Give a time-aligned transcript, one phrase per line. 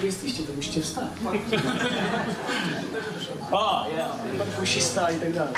[0.00, 1.06] wy jesteście, to musicie wstać.
[3.52, 4.08] O, ja,
[4.60, 5.54] kusista i tak dalej.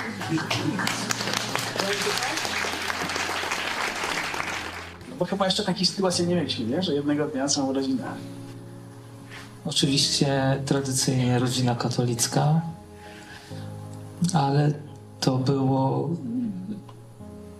[5.10, 6.82] No bo chyba jeszcze takiej sytuacji nie mieliśmy, nie?
[6.82, 8.04] Że jednego dnia całą rodzinę.
[9.64, 12.60] Oczywiście tradycyjnie rodzina katolicka,
[14.34, 14.72] ale
[15.20, 16.10] to było.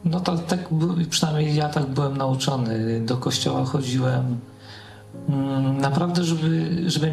[0.05, 3.01] No to tak, by- przynajmniej ja tak byłem nauczony.
[3.01, 4.39] Do kościoła chodziłem
[5.81, 7.13] naprawdę, żeby, żeby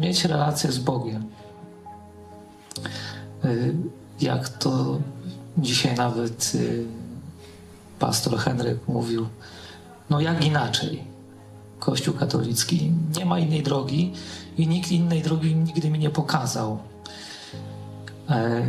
[0.00, 1.24] mieć relację z Bogiem.
[3.44, 3.74] Y,
[4.20, 4.98] Jak to
[5.58, 6.84] dzisiaj nawet y,
[7.98, 9.26] pastor Henryk mówił,
[10.10, 11.04] no jak inaczej.
[11.78, 12.92] Kościół katolicki.
[13.18, 14.12] Nie ma innej drogi
[14.58, 16.78] i nikt innej drogi nigdy mi nie pokazał.
[18.30, 18.66] E,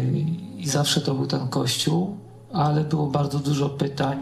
[0.58, 2.18] I zawsze to był ten Kościół,
[2.54, 4.18] ale było bardzo dużo pytań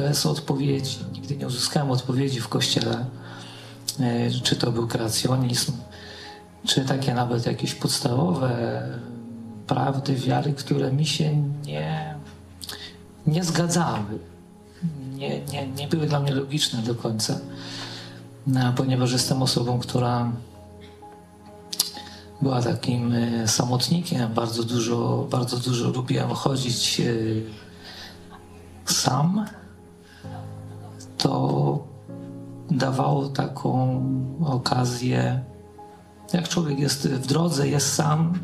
[0.00, 0.98] bez odpowiedzi.
[1.12, 3.04] Nigdy nie uzyskałem odpowiedzi w Kościele,
[4.00, 5.72] e, czy to był kreacjonizm,
[6.66, 8.82] czy takie nawet jakieś podstawowe
[9.66, 12.14] prawdy wiary, które mi się nie,
[13.26, 14.18] nie zgadzały
[15.18, 17.38] nie, nie, nie były dla mnie logiczne do końca,
[18.46, 20.32] no, ponieważ jestem osobą, która
[22.42, 24.34] była takim e, samotnikiem.
[24.34, 27.04] Bardzo dużo, bardzo dużo lubiłem chodzić e,
[28.92, 29.46] sam.
[31.18, 31.78] To
[32.70, 34.02] dawało taką
[34.46, 35.44] okazję,
[36.32, 38.38] jak człowiek jest w drodze, jest sam,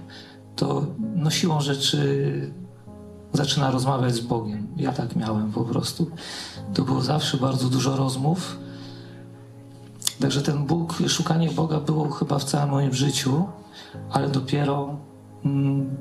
[0.56, 2.52] to no siłą rzeczy
[3.32, 4.66] zaczyna rozmawiać z Bogiem.
[4.76, 6.10] Ja tak miałem po prostu.
[6.74, 8.58] To było zawsze bardzo dużo rozmów.
[10.20, 13.44] Także ten Bóg, szukanie Boga było chyba w całym moim życiu,
[14.10, 14.96] ale dopiero
[15.44, 15.96] mm,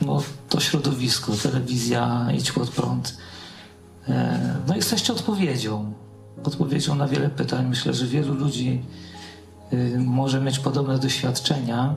[0.00, 3.16] no, to środowisko, telewizja, idź pod prąd.
[4.08, 4.38] E,
[4.68, 5.92] no jesteście odpowiedzią.
[6.44, 7.66] Odpowiedzią na wiele pytań.
[7.68, 8.82] Myślę, że wielu ludzi
[9.72, 11.94] y, może mieć podobne doświadczenia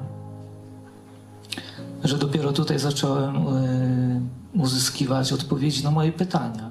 [2.04, 4.22] że dopiero tutaj zacząłem y,
[4.54, 6.70] uzyskiwać odpowiedzi na moje pytania.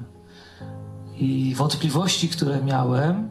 [1.18, 3.28] I wątpliwości, które miałem,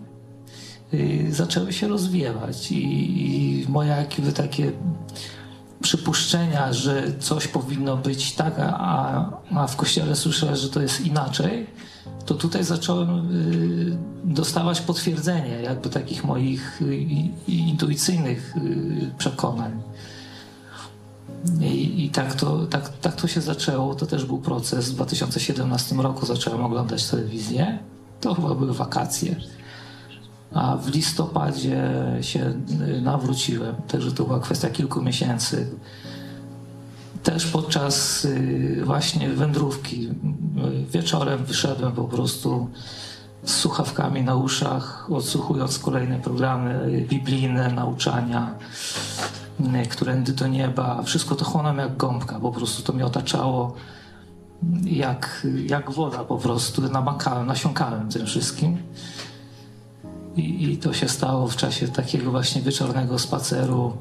[0.93, 2.71] y, zaczęły się rozwiewać.
[2.71, 4.71] I, moje jakby takie
[5.81, 11.67] przypuszczenia, że coś powinno być tak, a, a w kościele słyszę, że to jest inaczej,
[12.25, 16.95] to tutaj zacząłem y, dostawać potwierdzenie jakby takich moich y,
[17.47, 19.81] intuicyjnych y, przekonań.
[21.61, 23.95] I, i tak, to, tak, tak to się zaczęło.
[23.95, 24.89] To też był proces.
[24.89, 27.79] W 2017 roku zacząłem oglądać telewizję.
[28.21, 29.35] To chyba były wakacje.
[30.53, 32.53] A w listopadzie się
[33.01, 33.75] nawróciłem.
[33.87, 35.67] Także to była kwestia kilku miesięcy.
[37.25, 40.11] Też podczas y, właśnie wędrówki y,
[40.91, 42.69] wieczorem wyszedłem po prostu
[43.43, 48.55] z słuchawkami na uszach, odsłuchując kolejne programy y, biblijne, nauczania
[49.89, 51.03] którędy do nieba.
[51.03, 53.75] Wszystko to chłonąłem jak gąbka, po prostu to mnie otaczało
[54.83, 56.81] jak, jak woda po prostu.
[56.81, 58.77] Namakałem, nasiąkałem tym wszystkim.
[60.35, 63.93] I, I to się stało w czasie takiego właśnie wieczornego spaceru.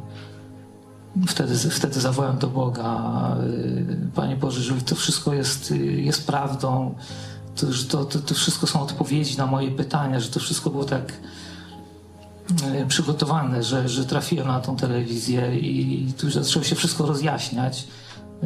[1.29, 6.95] Wtedy, wtedy zawołałem do Boga, y, Panie Boże, że to wszystko jest, y, jest prawdą,
[7.57, 10.85] to, że to, to, to wszystko są odpowiedzi na moje pytania, że to wszystko było
[10.85, 11.13] tak
[12.83, 17.87] y, przygotowane, że, że trafiłem na tą telewizję i tu zaczęło się wszystko rozjaśniać.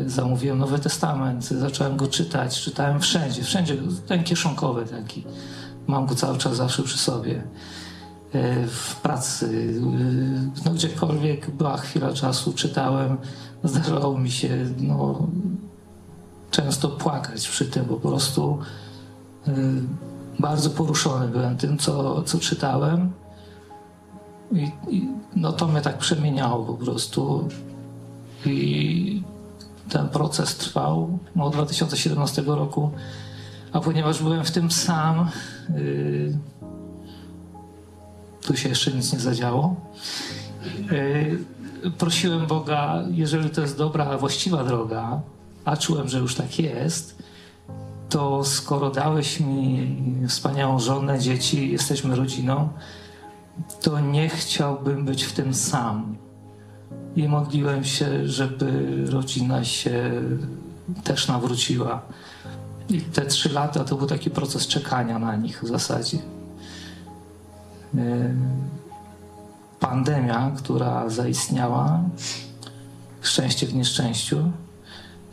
[0.07, 3.77] Zamówiłem Nowy Testament, zacząłem go czytać, czytałem wszędzie, wszędzie,
[4.07, 5.25] ten kieszonkowy taki.
[5.87, 7.43] Mam go cały czas zawsze przy sobie.
[8.35, 9.81] Y, W pracy, y,
[10.65, 13.17] no gdziekolwiek była chwila czasu, czytałem,
[13.65, 15.29] zdarzało mi się no,
[16.51, 18.59] często płakać przy tym, po prostu
[19.49, 19.53] y,
[20.39, 23.13] bardzo poruszony byłem tym, co, co czytałem.
[24.53, 27.49] I, I no to mnie tak przemieniało po prostu.
[28.47, 29.23] I
[29.89, 32.91] ten proces trwał no, od 2017 roku,
[33.73, 35.29] a ponieważ byłem w tym sam,
[35.71, 36.39] y,
[38.49, 39.77] tu się jeszcze nic nie zadziało.
[40.93, 41.39] Y,
[41.99, 45.21] Prosiłem Boga, jeżeli to jest dobra, właściwa droga,
[45.65, 47.23] a czułem, że już tak jest,
[48.09, 49.97] to skoro dałeś mi
[50.29, 52.69] wspaniałą żonę, dzieci, jesteśmy rodziną,
[53.83, 56.17] to nie chciałbym być w tym sam.
[57.17, 58.67] I modliłem się, żeby
[59.11, 60.23] rodzina się
[61.05, 62.03] też nawróciła.
[62.89, 66.19] I te trzy lata to był taki proces czekania na nich w zasadzie.
[67.95, 68.35] Yy,
[69.81, 72.01] Pandemia, która zaistniała,
[73.21, 74.53] szczęście w nieszczęściu.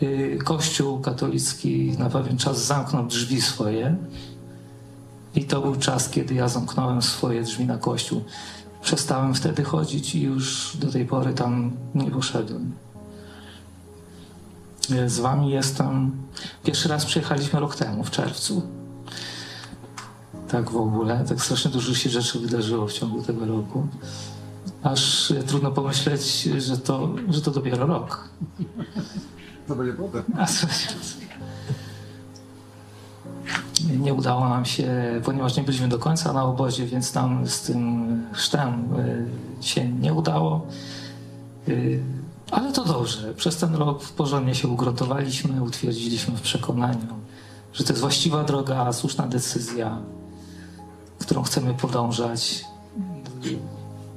[0.01, 3.95] Yy, Kościół katolicki na pewien czas zamknął drzwi swoje
[5.35, 8.21] I to był czas, kiedy ja zamknąłem swoje drzwi na kościół.
[8.81, 12.71] Przestałem wtedy chodzić i już do tej pory tam nie poszedłem.
[15.07, 16.11] Z wami jestem.
[16.63, 18.61] Pierwszy raz przyjechaliśmy rok temu, w czerwcu.
[20.55, 21.25] Tak w ogóle.
[21.27, 23.87] Tak strasznie dużo się rzeczy wydarzyło w ciągu tego roku.
[24.83, 28.29] Aż trudno pomyśleć, że to, że to dopiero rok.
[29.67, 29.93] To będzie
[30.47, 30.67] co-
[33.99, 38.05] Nie udało nam się, ponieważ nie byliśmy do końca na obozie, więc nam z tym
[38.31, 40.67] chrztem y, się nie udało.
[41.67, 42.03] Y,
[42.51, 43.33] Ale to dobrze.
[43.33, 47.07] Przez ten rok porządnie się ugruntowaliśmy, utwierdziliśmy w przekonaniu,
[47.73, 49.97] że to jest właściwa droga, słuszna decyzja,
[51.19, 52.65] którą chcemy podążać.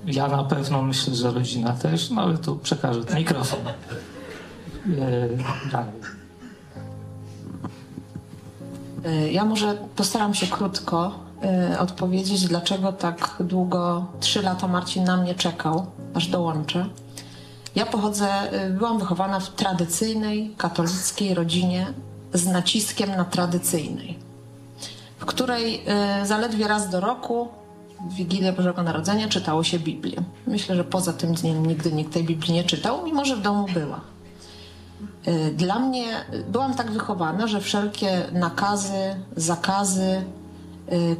[0.06, 3.60] Ja na pewno myślę, że rodzina też, no ale tu przekażę ten mikrofon.
[5.72, 5.92] Dalej.
[9.06, 11.12] Y, Ja może postaram się krótko
[11.72, 16.86] y, odpowiedzieć, dlaczego tak długo, trzy lata Marcin na mnie czekał, aż dołączę.
[17.74, 18.28] Ja pochodzę,
[18.70, 21.86] byłam wychowana w tradycyjnej, katolickiej rodzinie
[22.34, 24.18] z naciskiem na tradycyjnej,
[25.18, 25.84] w której
[26.22, 27.48] y, zaledwie raz do roku,
[28.10, 30.16] w Wigilię Bożego Narodzenia, czytało się Biblię.
[30.46, 33.66] Myślę, że poza tym dniem nigdy nikt tej Biblii nie czytał, mimo że w domu
[33.74, 34.00] była.
[35.28, 40.24] Y, Dla mnie y, byłam tak wychowana, że wszelkie nakazy, zakazy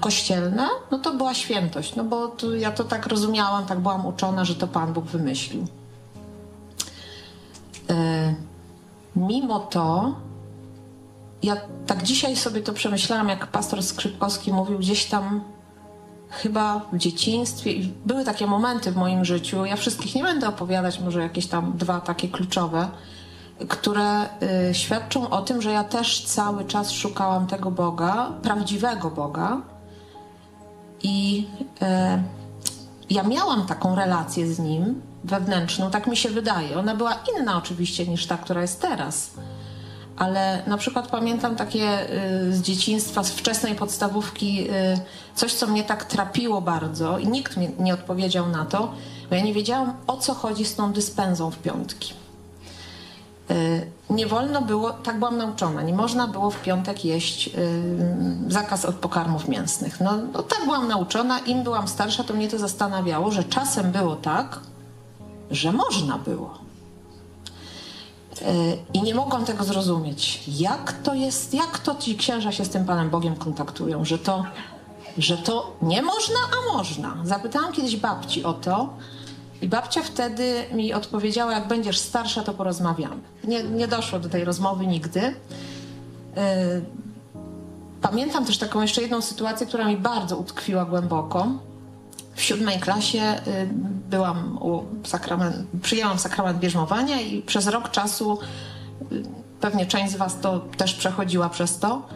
[0.00, 4.44] kościelne, no to była świętość, no bo to, ja to tak rozumiałam, tak byłam uczona,
[4.44, 5.66] że to Pan Bóg wymyślił.
[9.16, 10.14] Mimo to,
[11.43, 11.56] ja
[11.87, 15.40] tak dzisiaj sobie to przemyślałam, jak pastor Skrzypkowski mówił, gdzieś tam
[16.31, 17.70] chyba w dzieciństwie
[18.06, 22.00] były takie momenty w moim życiu, ja wszystkich nie będę opowiadać, może jakieś tam dwa
[22.00, 22.88] takie kluczowe,
[23.69, 24.23] które
[24.70, 29.61] y, świadczą o tym, że ja też cały czas szukałam tego Boga, prawdziwego Boga.
[31.02, 31.46] I
[31.82, 32.23] y,
[33.11, 36.79] ja miałam taką relację z Nim wewnętrzną, tak mi się wydaje.
[36.79, 39.31] Ona była inna oczywiście niż ta, która jest teraz.
[40.19, 42.11] Ale na przykład pamiętam takie
[42.49, 45.00] y, z dzieciństwa, z wczesnej podstawówki, y,
[45.35, 48.93] coś, co mnie tak trapiło bardzo i nikt mi nie odpowiedział na to,
[49.31, 52.12] bo ja nie wiedziałam, o co chodzi z tą dyspensą w piątki.
[53.50, 57.50] Y, Nie wolno było, tak byłam nauczona, nie można było w piątek jeść
[58.49, 60.00] zakaz od pokarmów mięsnych.
[60.00, 64.17] No, no tak byłam nauczona, im byłam starsza, to mnie to zastanawiało, że czasem było
[64.17, 64.61] tak,
[65.50, 66.68] że można było.
[68.43, 70.43] Y, I nie mogłam tego zrozumieć.
[70.49, 74.44] Jak to jest, jak to ci księża się z tym Panem Bogiem kontaktują, że to,
[75.19, 77.17] że to nie można, a można.
[77.25, 78.88] Zapytałam kiedyś babci o to
[79.62, 83.20] i babcia wtedy mi odpowiedziała, jak będziesz starsza, to porozmawiamy.
[83.44, 85.20] Nie, nie doszło do tej rozmowy nigdy.
[85.20, 85.34] Y,
[88.02, 91.46] Pamiętam też taką jeszcze jedną sytuację, która mi bardzo utkwiła głęboko.
[92.38, 93.69] W siódmej klasie y,
[94.11, 94.58] byłam
[95.05, 98.38] sakrament, przyjęłam sakrament bierzmowania i przez rok czasu,
[99.12, 99.22] y,
[99.60, 102.08] pewnie część z Was to też przechodziła przez to,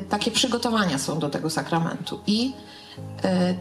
[0.00, 2.20] y, takie przygotowania są do tego sakramentu.
[2.26, 2.52] I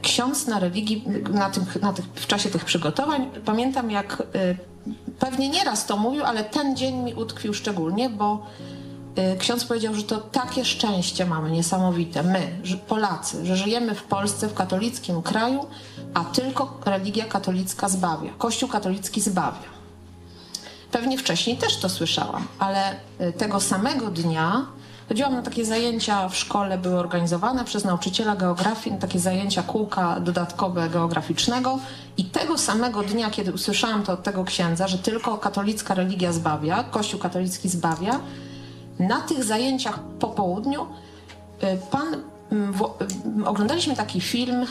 [0.02, 4.24] ksiądz na religii, na tym, na tych, w czasie tych przygotowań, pamiętam jak
[5.20, 8.46] pewnie nieraz to mówił, ale ten dzień mi utkwił szczególnie, bo
[9.40, 14.54] ksiądz powiedział, że to takie szczęście mamy niesamowite, my, Polacy, że żyjemy w Polsce, w
[14.54, 15.66] katolickim kraju,
[16.16, 19.76] a tylko religia katolicka zbawia, Kościół katolicki zbawia.
[20.92, 24.66] Pewnie wcześniej też to słyszałam, ale y, tego samego dnia
[25.10, 30.90] chodziłam na takie zajęcia w szkole, były organizowane przez nauczyciela geografii, takie zajęcia kółka dodatkowe
[30.90, 31.80] geograficznego
[32.18, 36.84] i tego samego dnia, kiedy usłyszałam to od tego księdza, że tylko katolicka religia zbawia,
[36.84, 38.20] Kościół katolicki zbawia,
[39.00, 42.24] na tych zajęciach po południu y, pan,
[43.46, 44.66] oglądaliśmy taki film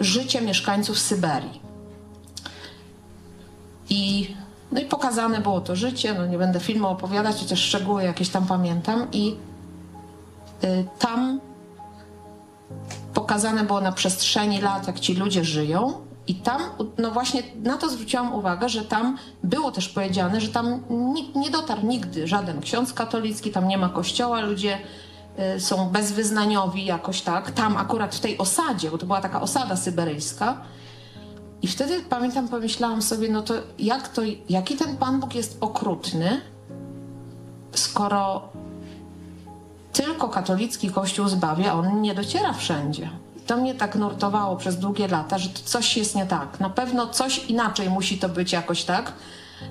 [0.00, 1.60] Życie mieszkańców Syberii.
[3.90, 4.34] I,
[4.72, 8.46] no i pokazane było to życie, no nie będę filmu opowiadać, chociaż szczegóły jakieś tam
[8.46, 9.06] pamiętam.
[9.12, 9.36] I
[10.64, 11.40] y, tam
[13.14, 15.92] pokazane było na przestrzeni lat, jak ci ludzie żyją.
[16.26, 16.62] I tam,
[16.98, 21.50] no właśnie na to zwróciłam uwagę, że tam było też powiedziane, że tam nikt nie
[21.50, 25.03] dotarł nigdy żaden ksiądz katolicki, tam nie ma kościoła, ludzie y,
[25.58, 27.50] są bezwyznaniowi jakoś tak.
[27.50, 30.56] Tam akurat w tej osadzie, bo to była taka osada syberyjska,
[31.62, 36.40] i wtedy pamiętam, pomyślałam sobie, no to jak to, jaki ten Pan Bóg jest okrutny,
[37.72, 38.48] skoro
[39.92, 43.10] tylko katolicki kościół zbawia, on nie dociera wszędzie.
[43.46, 46.60] To mnie tak nurtowało przez długie lata, że coś jest nie tak.
[46.60, 49.12] Na pewno coś inaczej musi to być jakoś tak,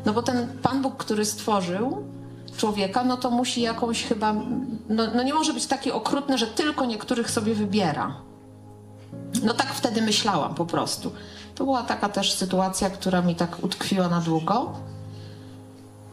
[0.05, 2.03] no bo ten Pan Bóg, który stworzył
[2.57, 4.33] człowieka, no to musi jakąś chyba,
[4.89, 8.15] no, no nie może być taki okrutny, że tylko niektórych sobie wybiera.
[9.43, 11.11] No tak wtedy myślałam po prostu.
[11.55, 14.73] To była taka też sytuacja, która mi tak utkwiła na długo.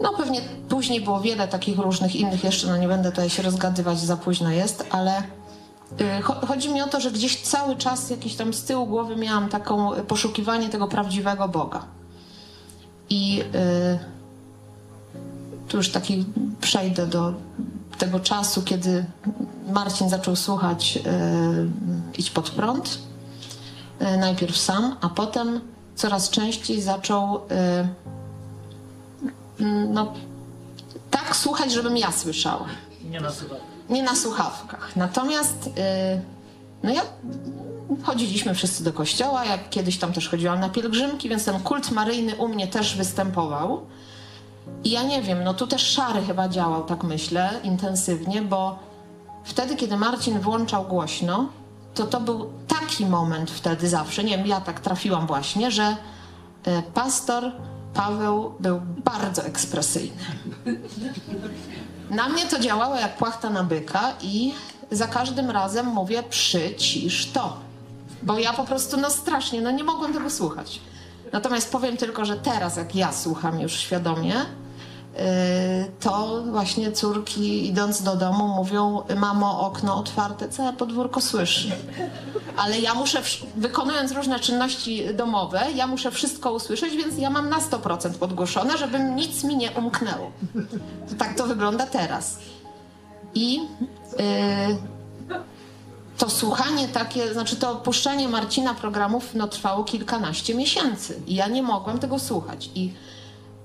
[0.00, 4.00] No pewnie później było wiele takich różnych innych jeszcze, no nie będę tutaj się rozgadywać,
[4.00, 8.35] za późno jest, ale y, cho- chodzi mi o to, że gdzieś cały czas jakiś
[8.35, 11.85] tam z tyłu głowy miałam taką poszukiwanie tego prawdziwego Boga.
[13.11, 14.20] I y,
[15.71, 16.25] tu już taki
[16.61, 17.35] przejdę do
[17.99, 19.05] tego czasu, kiedy
[19.73, 21.00] Marcin zaczął słuchać y,
[22.19, 22.99] Idź pod prąd.
[24.03, 25.61] Y, najpierw sam, a potem
[25.95, 27.41] coraz częściej zaczął y,
[29.61, 30.12] mm, no,
[31.11, 32.67] tak słuchać, żebym ja słyszała.
[33.11, 33.55] Nie nasuwa.
[33.89, 34.97] Nie na słuchawkach.
[34.97, 35.71] Natomiast
[36.83, 37.03] no ja
[38.03, 42.37] chodziliśmy wszyscy do kościoła, ja kiedyś tam też chodziłam na pielgrzymki, więc ten kult maryjny
[42.37, 43.87] u mnie też występował.
[44.85, 48.79] I ja nie wiem, no tu też szary chyba działał, tak myślę, intensywnie, bo
[49.45, 51.49] wtedy, kiedy Marcin włączał głośno,
[51.95, 55.97] to to był taki moment wtedy zawsze, nie wiem, ja tak trafiłam właśnie, że
[56.67, 57.53] y, pastor
[57.95, 60.23] Paweł był bardzo ekspresyjny.
[62.11, 64.55] Na mnie to działało jak płachta na byka i
[64.91, 67.57] za każdym razem mówię przycisz to.
[68.23, 70.81] Bo ja po prostu, no strasznie, no nie mogłam tego słuchać.
[71.33, 74.35] Natomiast powiem tylko, że teraz jak ja słucham już świadomie,
[76.00, 81.71] to właśnie córki idąc do domu mówią mamo okno otwarte, całe podwórko słyszy.
[82.57, 83.23] Ale ja muszę,
[83.57, 89.00] wykonując różne czynności domowe, ja muszę wszystko usłyszeć, więc ja mam na 100% podgłoszone, żeby
[89.00, 90.33] nic mi nie umknęło.
[91.09, 92.38] To tak to wygląda teraz.
[93.35, 93.61] I
[94.19, 94.76] yy,
[96.19, 101.62] to słuchanie takie, znaczy to opuszczanie Marcina programów no, trwało kilkanaście miesięcy i ja nie
[101.62, 102.71] mogłam tego słuchać.
[102.75, 103.10] I y,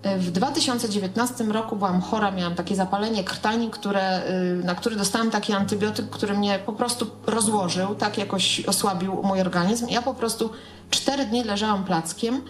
[0.05, 5.53] w 2019 roku byłam chora, miałam takie zapalenie krtani, które, y, na które dostałam taki
[5.53, 9.87] antybiotyk, który mnie po prostu rozłożył, tak jakoś osłabił mój organizm.
[9.89, 10.49] Ja po prostu
[10.89, 12.41] cztery dni leżałam plackiem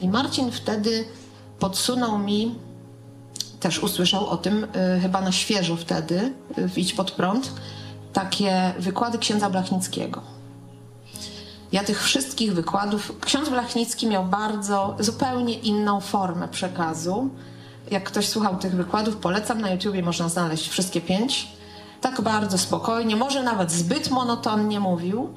[0.00, 1.04] i Marcin wtedy
[1.58, 2.54] podsunął mi
[3.60, 7.52] też usłyszał o tym y, chyba na świeżo wtedy, y, w Idź pod prąd,
[8.12, 10.22] takie wykłady księdza Blachnickiego.
[11.74, 17.28] Ja tych wszystkich wykładów, ksiądz Blachnicki miał bardzo, zupełnie inną formę przekazu.
[17.90, 21.48] Jak ktoś słuchał tych wykładów, polecam, na YouTubie można znaleźć wszystkie pięć.
[22.00, 25.28] Tak bardzo spokojnie, może nawet zbyt monotonnie mówił,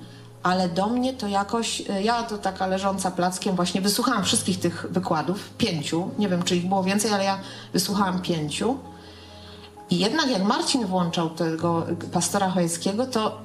[0.43, 4.85] ale do mnie to jakoś, y, ja to taka leżąca plackiem właśnie wysłuchałam wszystkich tych
[4.89, 7.39] wykładów, pięciu, nie wiem czy ich było więcej, ale ja
[7.73, 8.77] wysłuchałam pięciu.
[9.89, 13.41] I jednak jak Marcin włączał tego pastora Chojeckiego, to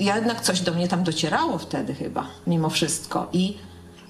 [0.00, 3.28] ja jednak coś do mnie tam docierało wtedy chyba, mimo wszystko.
[3.32, 3.58] I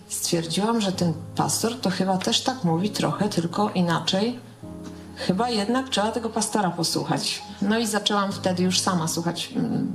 [0.09, 4.41] stwierdziłam, że ten pastor to chyba też tak mówi trochę, tylko inaczej.
[5.17, 7.43] Chyba jednak trzeba tego pastora posłuchać.
[7.63, 9.93] No i zaczęłam wtedy już sama słuchać mm,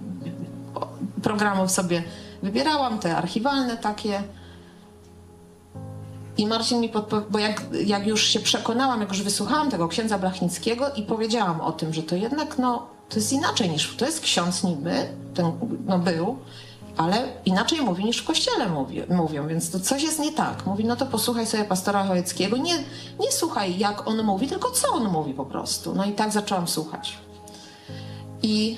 [1.23, 2.03] programów sobie
[2.43, 4.23] wybierałam, te archiwalne takie.
[6.37, 10.17] I Marcin mi podpowiedział, bo jak, jak już się przekonałam, jak już wysłuchałam tego księdza
[10.17, 14.21] Blachnickiego i powiedziałam o tym, że to jednak no, to jest inaczej niż, to jest
[14.21, 15.51] ksiądz niby, ten
[15.85, 16.37] no, był,
[16.97, 20.65] ale inaczej mówi niż w kościele mówi, mówią, więc to coś jest nie tak.
[20.65, 22.77] Mówi, no to posłuchaj sobie pastora Chojeckiego, nie,
[23.19, 25.95] nie słuchaj jak on mówi, tylko co on mówi po prostu.
[25.95, 27.17] No i tak zaczęłam słuchać.
[28.43, 28.77] I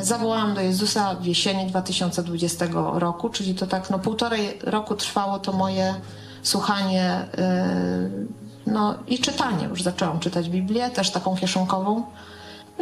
[0.00, 5.38] y, zawołałam do Jezusa w jesieni 2020 roku, czyli to tak no półtorej roku trwało
[5.38, 5.94] to moje
[6.42, 9.66] słuchanie y, no i czytanie.
[9.66, 12.04] Już zaczęłam czytać Biblię, też taką kieszonkową.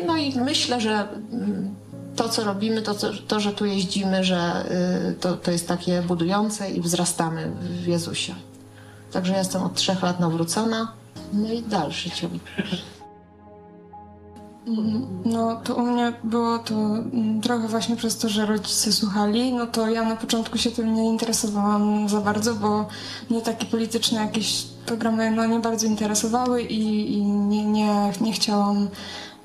[0.07, 1.75] No i myślę, że mm,
[2.17, 2.95] to, co robimy, to,
[3.29, 4.65] to że tu jeździmy, że
[5.11, 8.35] y, to, to jest takie budujące i wzrastamy w Jezusie.
[9.13, 10.93] Także jestem od trzech lat nawrócona.
[11.33, 12.33] No i dalszy ciąg.
[15.25, 19.67] No to u mnie było to mm, trochę właśnie przez to, że rodzice słuchali, no
[19.67, 22.89] to ja na początku się tym nie interesowałam za bardzo, bo
[23.31, 28.89] mnie takie polityczne jakieś programy no nie bardzo interesowały i, i nie, nie, nie chciałam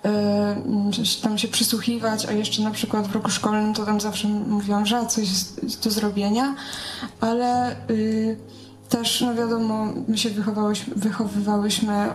[0.05, 4.85] y, tam się przysłuchiwać, a jeszcze na przykład w roku szkolnym to tam zawsze mówiłam,
[4.85, 5.27] że coś
[5.83, 6.55] do zrobienia,
[7.21, 8.37] ale y,
[8.89, 10.29] też, no wiadomo, my się
[10.95, 12.09] wychowywałyśmy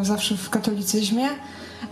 [0.00, 1.28] y, zawsze w katolicyzmie,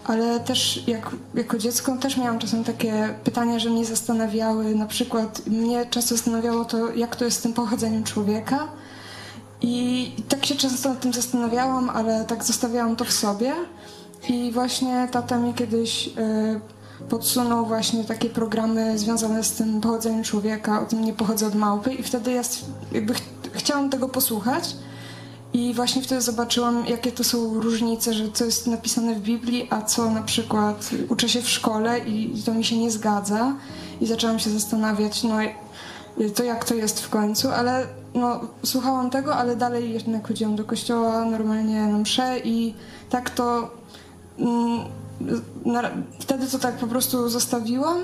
[0.05, 5.47] ale też jak, jako dziecko też miałam czasem takie pytania, że mnie zastanawiały, na przykład
[5.47, 8.69] mnie często zastanawiało to, jak to jest z tym pochodzeniem człowieka.
[9.61, 13.53] I tak się często nad tym zastanawiałam, ale tak zostawiałam to w sobie.
[14.29, 16.61] I właśnie tata mi kiedyś y,
[17.09, 21.95] podsunął właśnie takie programy związane z tym pochodzeniem człowieka, o tym nie pochodzę od małpy.
[21.95, 22.43] I wtedy ja
[22.93, 23.23] jakby ch-
[23.53, 24.77] chciałam tego posłuchać
[25.55, 29.83] I właśnie wtedy zobaczyłam, jakie to są różnice, że co jest napisane w Biblii, a
[29.83, 33.55] co na przykład uczę się w szkole i to mi się nie zgadza.
[34.01, 35.37] I zaczęłam się zastanawiać, no
[36.35, 40.65] to jak to jest w końcu, ale no, słuchałam tego, ale dalej jednak chodziłam do
[40.65, 42.75] kościoła, normalnie na msze i
[43.11, 43.71] tak to...
[44.39, 44.81] Mm,
[45.65, 45.83] na,
[46.19, 47.99] wtedy to tak po prostu zostawiłam,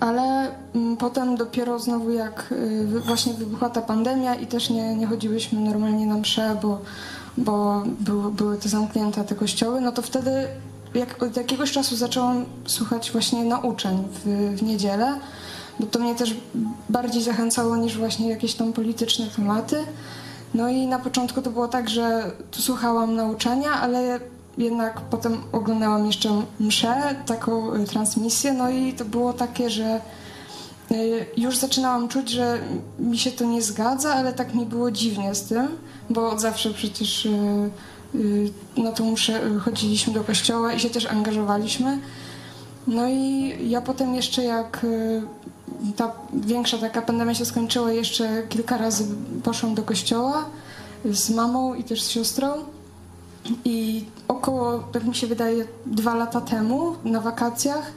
[0.00, 5.06] ale mm, potem dopiero znowu jak y, właśnie wybuchła ta pandemia i też nie, nie
[5.06, 6.80] chodziłyśmy normalnie na msze, bo,
[7.36, 10.48] bo były, były te zamknięte te kościoły, no to wtedy
[10.94, 15.20] jak, od jakiegoś czasu zaczęłam słuchać właśnie nauczeń w, w niedzielę,
[15.80, 16.36] bo to mnie też
[16.88, 19.76] bardziej zachęcało niż właśnie jakieś tam polityczne tematy.
[20.54, 24.20] No i na początku to było tak, że tu słuchałam nauczania, ale
[24.58, 30.00] jednak potem oglądałam jeszcze mszę, taką y, transmisję, no i to było takie, że
[30.92, 32.58] y, już zaczynałam czuć, że
[32.98, 35.68] mi się to nie zgadza, ale tak mi było dziwnie z tym,
[36.10, 37.70] bo zawsze przecież y,
[38.76, 41.98] na tą mszę chodziliśmy do kościoła i się też angażowaliśmy.
[42.86, 44.86] No i ja potem jeszcze jak
[45.96, 49.04] ta większa taka pandemia się skończyła, jeszcze kilka razy
[49.44, 50.44] poszłam do kościoła
[51.04, 52.48] z mamą i też z siostrą.
[53.64, 57.92] I około, tak mi się wydaje, dwa lata temu na wakacjach,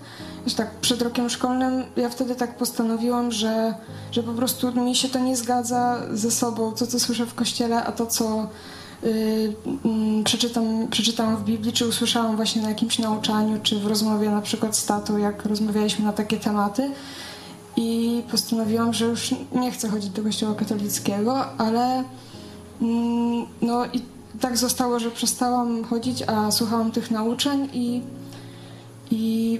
[0.45, 3.75] już tak przed rokiem szkolnym, ja wtedy tak postanowiłam, że,
[4.12, 7.83] że po prostu mi się to nie zgadza ze sobą, to co słyszę w kościele,
[7.83, 8.48] a to co
[9.03, 14.41] yy, przeczytam, przeczytałam w Biblii, czy usłyszałam właśnie na jakimś nauczaniu, czy w rozmowie na
[14.41, 16.91] przykład z tatą, jak rozmawialiśmy na takie tematy.
[17.75, 22.03] I postanowiłam, że już nie chcę chodzić do kościoła katolickiego, ale
[22.81, 22.88] yy,
[23.62, 24.01] no i
[24.41, 28.01] tak zostało, że przestałam chodzić, a słuchałam tych nauczeń i,
[29.12, 29.59] i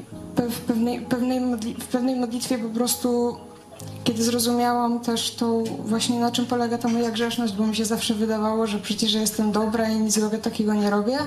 [0.50, 3.36] w, pewnej, pewnej modli, w pewnej modlitwie po prostu,
[4.04, 8.14] kiedy zrozumiałam też to właśnie na czym polega ta moja grzeszność, bo mi się zawsze
[8.14, 11.18] wydawało, że przecież jestem dobra i nic złego takiego nie robię.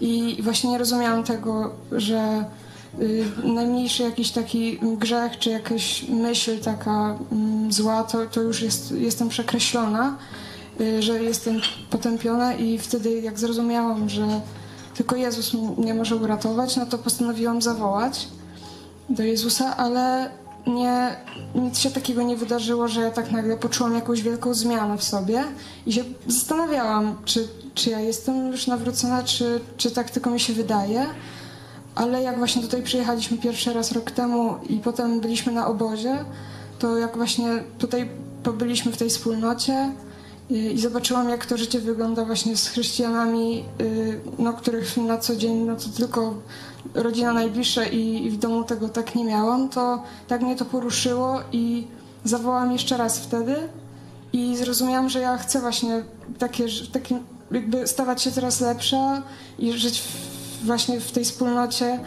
[0.00, 2.44] I właśnie nie rozumiałam tego, że
[3.00, 7.18] y, najmniejszy jakiś taki grzech, czy jakaś myśl taka
[7.68, 10.16] y, zła, to, to już jest, jestem przekreślona.
[10.80, 11.60] Y, że jestem
[11.90, 14.40] potępiona i wtedy jak zrozumiałam, że
[14.96, 18.28] tylko Jezus mnie może uratować, no to postanowiłam zawołać
[19.08, 20.30] do Jezusa, ale
[20.66, 21.16] nie,
[21.54, 25.44] nic się takiego nie wydarzyło, że ja tak nagle poczułam jakąś wielką zmianę w sobie
[25.86, 30.52] i się zastanawiałam, czy, czy ja jestem już nawrócona, czy, czy tak tylko mi się
[30.52, 31.06] wydaje.
[31.94, 36.24] Ale jak właśnie tutaj przyjechaliśmy pierwszy raz rok temu i potem byliśmy na obozie,
[36.78, 38.10] to jak właśnie tutaj
[38.42, 39.92] pobyliśmy w tej wspólnocie,
[40.50, 45.56] i zobaczyłam, jak to życie wygląda właśnie z chrześcijanami, y, no, których na co dzień
[45.56, 46.34] no, to tylko
[46.94, 51.40] rodzina najbliższa i, i w domu tego tak nie miałam, to tak mnie to poruszyło
[51.52, 51.86] i
[52.24, 53.56] zawołałam jeszcze raz wtedy
[54.32, 56.04] i zrozumiałam, że ja chcę właśnie
[56.38, 57.18] takie, takie
[57.50, 59.22] jakby stawać się coraz lepsza
[59.58, 62.00] i żyć w, właśnie w tej wspólnocie.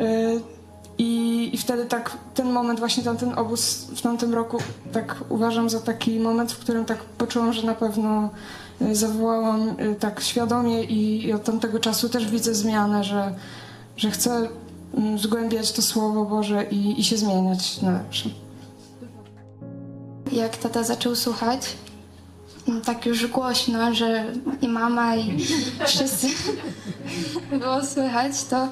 [0.00, 0.59] Y,
[1.00, 4.58] i, I wtedy tak, ten moment, właśnie tamten obóz w tamtym roku,
[4.92, 8.30] tak uważam za taki moment, w którym tak poczułam, że na pewno
[8.82, 13.34] y, zawołałam y, tak świadomie i, i od tamtego czasu też widzę zmianę, że,
[13.96, 14.48] że chcę
[14.94, 18.30] mm, zgłębiać to Słowo Boże i, i się zmieniać na lepsze.
[20.32, 21.76] Jak tata zaczął słuchać,
[22.84, 24.24] tak już głośno, że
[24.62, 25.46] i mama, i
[25.86, 26.26] wszyscy
[27.60, 28.68] było słychać, to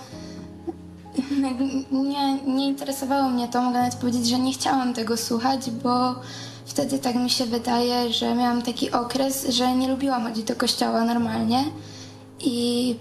[1.92, 6.14] nie, nie interesowało mnie to, mogę nawet powiedzieć, że nie chciałam tego słuchać, bo
[6.66, 11.04] wtedy tak mi się wydaje, że miałam taki okres, że nie lubiłam chodzić do kościoła
[11.04, 11.64] normalnie
[12.40, 12.96] i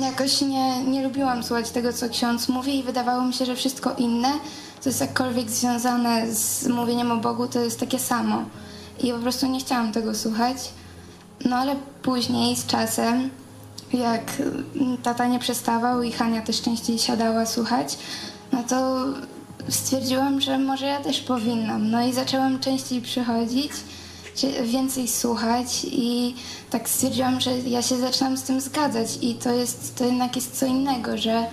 [0.00, 3.94] jakoś nie, nie lubiłam słuchać tego, co ksiądz mówi i wydawało mi się, że wszystko
[3.98, 4.32] inne,
[4.80, 8.42] co jest jakkolwiek związane z mówieniem o Bogu, to jest takie samo.
[9.02, 10.56] I po prostu nie chciałam tego słuchać.
[11.44, 13.30] No ale później, z czasem,
[13.92, 14.42] jak
[15.02, 17.98] tata nie przestawał i Hania też częściej siadała słuchać,
[18.52, 19.04] no to
[19.68, 21.90] stwierdziłam, że może ja też powinnam.
[21.90, 23.72] No i zaczęłam częściej przychodzić,
[24.62, 26.34] więcej słuchać i
[26.70, 30.58] tak stwierdziłam, że ja się zaczynam z tym zgadzać i to jest, to jednak jest
[30.58, 31.46] co innego, że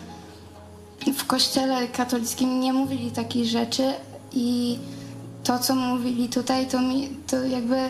[1.15, 3.93] w kościele katolickim nie mówili takich rzeczy
[4.31, 4.79] i
[5.43, 7.89] to, co mówili tutaj, to mi, to jakby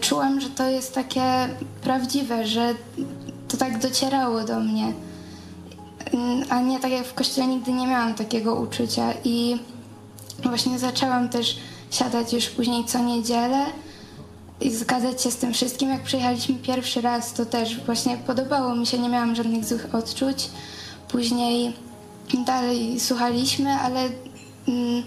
[0.00, 1.48] czułam, że to jest takie
[1.82, 2.74] prawdziwe, że
[3.48, 4.92] to tak docierało do mnie.
[6.48, 9.58] A nie tak jak w kościele nigdy nie miałam takiego uczucia i
[10.42, 11.56] właśnie zaczęłam też
[11.90, 13.66] siadać już później co niedzielę
[14.60, 15.88] i zgadzać się z tym wszystkim.
[15.88, 20.50] Jak przyjechaliśmy pierwszy raz, to też właśnie podobało mi się, nie miałam żadnych złych odczuć.
[21.08, 21.72] Później
[22.46, 24.00] dalej słuchaliśmy, ale
[24.68, 25.02] mm,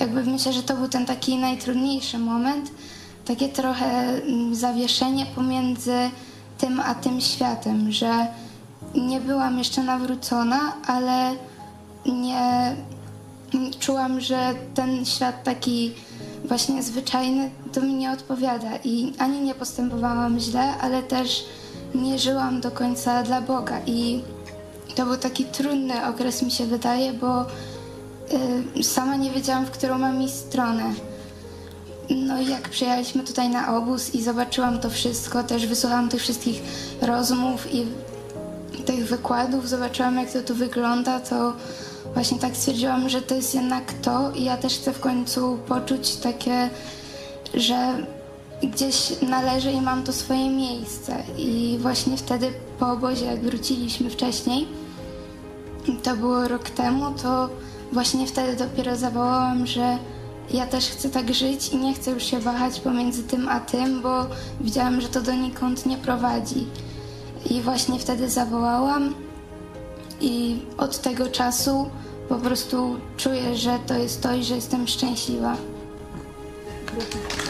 [0.00, 2.70] jakby myślę, że to był ten taki najtrudniejszy moment,
[3.30, 6.10] takie trochę mm, zawieszenie pomiędzy
[6.58, 8.26] tym a tym światem, że
[8.94, 11.34] nie byłam jeszcze nawrócona, ale
[12.06, 12.76] nie
[13.80, 15.92] czułam, że ten świat taki
[16.44, 21.44] właśnie zwyczajny to mi nie odpowiada i ani nie postępowałam źle, ale też
[21.94, 24.22] nie żyłam do końca dla Boga i
[24.94, 27.42] to był taki trudny okres mi się wydaje, bo
[28.78, 30.92] y, sama nie wiedziałam, w którą mam iść stronę.
[32.10, 36.62] No jak przyjechaliśmy tutaj na obóz i zobaczyłam to wszystko, też wysłuchałam tych wszystkich
[37.02, 37.86] rozmów i
[38.84, 41.52] tych wykładów, zobaczyłam jak to tu wygląda, to
[42.14, 46.16] właśnie tak stwierdziłam, że to jest jednak to i ja też chcę w końcu poczuć
[46.16, 46.70] takie,
[47.54, 48.06] że
[48.62, 51.16] gdzieś należy i mam to swoje miejsce.
[51.38, 54.68] I właśnie wtedy po obozie, jak wróciliśmy wcześniej,
[56.02, 57.48] to było rok temu, to
[57.92, 59.98] właśnie wtedy dopiero zawołałam, że
[60.52, 64.02] ja też chcę tak żyć i nie chcę już się wahać pomiędzy tym a tym,
[64.02, 64.26] bo
[64.60, 66.66] widziałam, że to donikąd nie prowadzi.
[67.50, 69.14] I właśnie wtedy zawołałam
[70.20, 71.90] i od tego czasu
[72.28, 75.56] po prostu czuję, że to jest to i że jestem szczęśliwa.
[76.98, 77.40] Dziękuję.